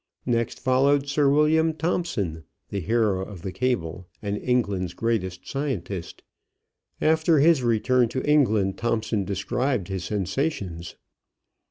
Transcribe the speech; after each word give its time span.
Next 0.25 0.59
followed 0.59 1.07
Sir 1.07 1.29
William 1.29 1.75
Thomson, 1.75 2.43
the 2.69 2.79
hero 2.79 3.19
of 3.23 3.43
the 3.43 3.51
cable 3.51 4.07
and 4.19 4.35
England's 4.35 4.95
greatest 4.95 5.47
scientist. 5.47 6.23
After 6.99 7.37
his 7.37 7.61
return 7.61 8.09
to 8.09 8.27
England 8.27 8.79
Thomson 8.79 9.25
described 9.25 9.89
his 9.89 10.03
sensations. 10.03 10.95